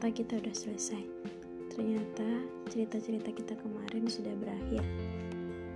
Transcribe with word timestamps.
ternyata 0.00 0.16
kita 0.16 0.40
udah 0.40 0.56
selesai. 0.56 1.04
Ternyata 1.76 2.24
cerita-cerita 2.72 3.36
kita 3.36 3.52
kemarin 3.60 4.08
sudah 4.08 4.32
berakhir. 4.40 4.80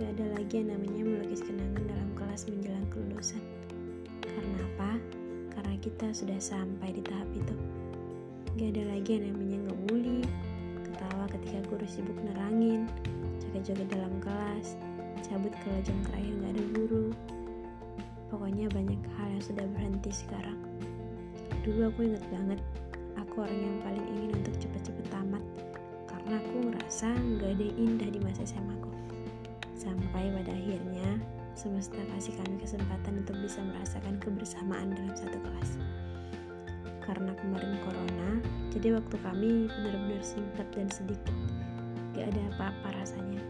Gak 0.00 0.08
ada 0.16 0.40
lagi 0.40 0.64
yang 0.64 0.72
namanya 0.72 1.04
melukis 1.04 1.44
kenangan 1.44 1.84
dalam 1.84 2.08
kelas 2.16 2.48
menjelang 2.48 2.88
kelulusan. 2.88 3.44
Karena 4.24 4.56
apa? 4.72 4.96
Karena 5.52 5.76
kita 5.84 6.16
sudah 6.16 6.40
sampai 6.40 6.96
di 6.96 7.04
tahap 7.04 7.28
itu. 7.36 7.52
Gak 8.56 8.72
ada 8.72 8.96
lagi 8.96 9.20
yang 9.20 9.36
namanya 9.36 9.58
ngebully, 9.68 10.24
ketawa 10.88 11.28
ketika 11.36 11.58
guru 11.68 11.84
sibuk 11.84 12.16
nerangin, 12.24 12.88
joget-joget 13.44 13.88
dalam 13.92 14.16
kelas, 14.24 14.80
cabut 15.28 15.52
kalau 15.60 15.80
jam 15.84 15.98
terakhir 16.08 16.32
gak 16.40 16.52
ada 16.56 16.64
guru. 16.72 17.06
Pokoknya 18.32 18.72
banyak 18.72 19.00
hal 19.20 19.28
yang 19.28 19.44
sudah 19.44 19.68
berhenti 19.76 20.08
sekarang. 20.08 20.56
Dulu 21.68 21.92
aku 21.92 22.08
inget 22.08 22.24
banget, 22.32 22.64
aku 23.16 23.44
orang 23.44 23.60
yang 23.60 23.76
paling 23.82 24.06
ingin 24.16 24.30
untuk 24.40 24.54
cepet-cepet 24.60 25.06
tamat 25.08 25.44
karena 26.08 26.38
aku 26.42 26.56
ngerasa 26.70 27.08
gak 27.38 27.50
ada 27.54 27.66
indah 27.78 28.08
di 28.10 28.20
masa 28.22 28.42
SMA 28.42 28.74
aku. 28.76 28.90
Sampai 29.76 30.32
pada 30.34 30.50
akhirnya, 30.50 31.22
semesta 31.54 32.00
kasih 32.14 32.34
kami 32.34 32.58
kesempatan 32.58 33.22
untuk 33.22 33.36
bisa 33.40 33.62
merasakan 33.62 34.18
kebersamaan 34.18 34.90
dalam 34.90 35.14
satu 35.14 35.38
kelas. 35.38 35.70
Karena 37.06 37.30
kemarin 37.38 37.78
corona, 37.86 38.30
jadi 38.74 38.98
waktu 38.98 39.16
kami 39.22 39.70
benar-benar 39.70 40.22
singkat 40.26 40.66
dan 40.74 40.90
sedikit. 40.90 41.36
Gak 42.18 42.32
ada 42.34 42.42
apa-apa 42.56 42.88
rasanya. 42.98 43.42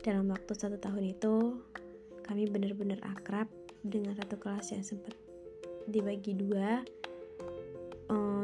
Dalam 0.00 0.32
waktu 0.32 0.52
satu 0.56 0.80
tahun 0.80 1.12
itu, 1.12 1.60
kami 2.24 2.48
benar-benar 2.48 2.98
akrab 3.04 3.46
dengan 3.84 4.14
satu 4.16 4.38
kelas 4.38 4.72
yang 4.72 4.82
sempat 4.86 5.14
dibagi 5.90 6.32
dua 6.38 6.80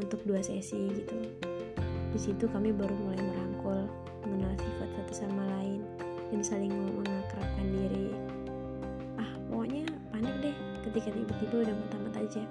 untuk 0.08 0.24
dua 0.24 0.40
sesi 0.40 0.88
gitu. 0.88 1.20
Di 2.16 2.18
situ 2.18 2.48
kami 2.48 2.72
baru 2.72 2.96
mulai 2.96 3.20
merangkul, 3.20 3.84
mengenal 4.24 4.56
sifat 4.56 4.88
satu 4.96 5.12
sama 5.12 5.44
lain, 5.60 5.84
dan 6.32 6.40
saling 6.40 6.72
mengakrabkan 6.72 7.68
diri. 7.68 8.16
Ah, 9.20 9.28
pokoknya 9.52 9.84
panik 10.08 10.32
deh 10.40 10.56
ketika 10.88 11.12
tiba-tiba 11.12 11.56
udah 11.68 11.74
tamat 11.92 12.14
aja. 12.24 12.42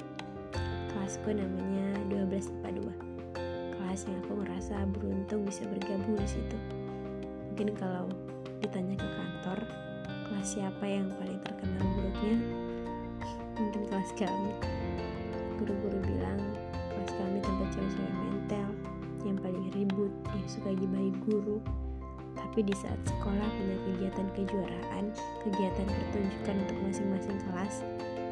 Kelasku 0.93 1.33
namanya 1.33 1.97
12 2.13 2.45
IPA 2.61 2.69
2. 2.77 2.93
Kelas 3.73 4.05
yang 4.05 4.21
aku 4.21 4.33
ngerasa 4.45 4.75
beruntung 4.93 5.41
bisa 5.49 5.65
bergabung 5.65 6.13
di 6.13 6.29
situ. 6.29 6.57
Mungkin 7.49 7.73
kalau 7.73 8.05
ditanya 8.61 8.93
ke 9.01 9.07
kantor, 9.17 9.59
kelas 10.29 10.45
siapa 10.45 10.85
yang 10.85 11.09
paling 11.17 11.41
terkenal 11.41 11.81
buruknya? 11.97 12.37
Mungkin 13.57 13.81
kelas 13.89 14.13
kami. 14.13 14.53
Guru-guru 15.57 15.97
bilang 16.05 16.16
suka 20.47 20.73
gibahi 20.73 21.11
guru, 21.27 21.61
tapi 22.33 22.63
di 22.63 22.73
saat 22.73 22.97
sekolah 23.05 23.47
punya 23.59 23.77
kegiatan 23.85 24.27
kejuaraan, 24.33 25.05
kegiatan 25.43 25.87
pertunjukan 25.87 26.55
untuk 26.65 26.77
masing-masing 26.87 27.37
kelas, 27.49 27.75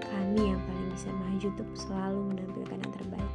kami 0.01 0.41
yang 0.55 0.61
paling 0.63 0.89
bisa 0.95 1.09
maju 1.11 1.47
untuk 1.51 1.69
selalu 1.75 2.19
menampilkan 2.33 2.79
yang 2.79 2.93
terbaik. 2.95 3.33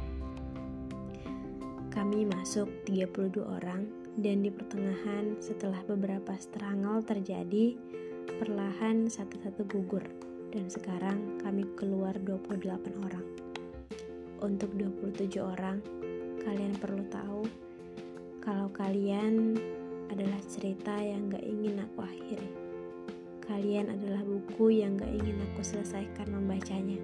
Kami 1.91 2.19
masuk 2.25 2.67
32 2.89 3.43
orang 3.45 3.85
dan 4.17 4.43
di 4.43 4.49
pertengahan 4.51 5.37
setelah 5.39 5.79
beberapa 5.85 6.33
struggle 6.39 7.03
terjadi, 7.03 7.77
perlahan 8.39 9.05
satu-satu 9.07 9.67
gugur 9.69 10.03
dan 10.51 10.67
sekarang 10.67 11.39
kami 11.39 11.63
keluar 11.79 12.15
28 12.19 13.07
orang. 13.07 13.25
Untuk 14.41 14.73
27 14.73 15.37
orang, 15.39 15.77
kalian 16.41 16.73
perlu 16.81 17.05
tahu 17.07 17.45
kalau 18.41 18.73
kalian 18.73 19.53
adalah 20.09 20.41
cerita 20.49 20.97
yang 20.97 21.29
gak 21.29 21.45
ingin 21.45 21.77
aku 21.77 22.01
akhiri. 22.01 22.49
Kalian 23.45 23.93
adalah 23.93 24.25
buku 24.25 24.81
yang 24.81 24.97
gak 24.97 25.13
ingin 25.13 25.37
aku 25.45 25.61
selesaikan 25.61 26.25
membacanya. 26.33 26.97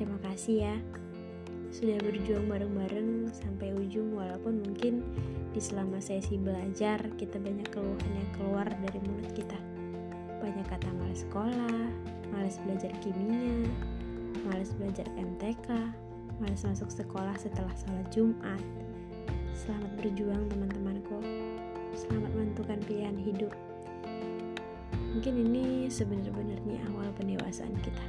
Terima 0.00 0.16
kasih 0.24 0.56
ya, 0.64 0.76
sudah 1.68 2.00
berjuang 2.00 2.48
bareng-bareng 2.48 3.32
sampai 3.36 3.76
ujung 3.76 4.16
walaupun 4.16 4.64
mungkin 4.64 5.04
di 5.52 5.60
selama 5.60 6.00
sesi 6.00 6.40
belajar 6.40 7.00
kita 7.20 7.36
banyak 7.36 7.68
keluhan 7.68 8.12
yang 8.16 8.30
keluar 8.40 8.66
dari 8.68 8.98
mulut 9.04 9.32
kita. 9.36 9.60
Banyak 10.40 10.66
kata 10.72 10.88
males 10.96 11.22
sekolah, 11.28 11.84
males 12.32 12.56
belajar 12.64 12.90
kimia, 13.04 13.68
males 14.48 14.72
belajar 14.80 15.04
MTK, 15.20 15.68
males 16.40 16.64
masuk 16.64 16.88
sekolah 16.88 17.36
setelah 17.36 17.72
sholat 17.76 18.08
Jumat. 18.08 18.91
Selamat 19.52 19.92
berjuang 20.00 20.48
teman-temanku. 20.48 21.20
Selamat 21.92 22.32
menentukan 22.32 22.80
pilihan 22.88 23.20
hidup. 23.20 23.52
Mungkin 25.12 25.34
ini 25.44 25.92
sebenarnya 25.92 26.80
awal 26.88 27.12
pendewasaan 27.20 27.76
kita. 27.84 28.06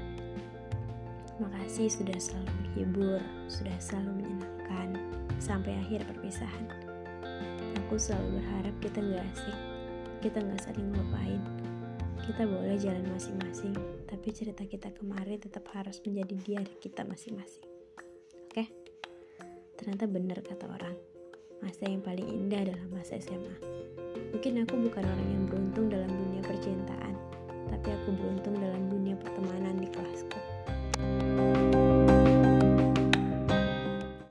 Makasih 1.44 1.92
sudah 1.92 2.16
selalu 2.16 2.48
menghibur, 2.48 3.20
sudah 3.52 3.76
selalu 3.76 4.24
menyenangkan 4.24 4.96
sampai 5.44 5.76
akhir 5.84 6.08
perpisahan. 6.16 6.64
Aku 7.84 8.00
selalu 8.00 8.40
berharap 8.40 8.76
kita 8.80 9.04
nggak 9.04 9.28
asik, 9.36 9.58
kita 10.24 10.40
nggak 10.40 10.64
saling 10.64 10.88
ngelupain. 10.96 11.44
Kita 12.24 12.48
boleh 12.48 12.80
jalan 12.80 13.04
masing-masing, 13.12 13.76
tapi 14.08 14.32
cerita 14.32 14.64
kita 14.64 14.96
kemarin 14.96 15.44
tetap 15.44 15.68
harus 15.76 16.00
menjadi 16.08 16.40
diari 16.40 16.76
kita 16.80 17.04
masing-masing. 17.04 17.68
Oke? 18.48 18.64
Ternyata 19.76 20.08
benar 20.08 20.40
kata 20.40 20.72
orang, 20.72 20.96
masa 21.64 21.88
yang 21.88 22.04
paling 22.04 22.28
indah 22.28 22.60
adalah 22.68 22.86
masa 22.92 23.16
SMA. 23.24 23.56
Mungkin 24.36 24.68
aku 24.68 24.76
bukan 24.84 25.04
orang 25.08 25.30
yang 25.32 25.44
beruntung 25.48 25.88
dalam 25.88 26.12
dunia 26.12 26.44
percintaan, 26.44 27.16
tapi 27.72 27.88
aku 27.88 28.10
beruntung 28.20 28.60
dalam 28.60 28.83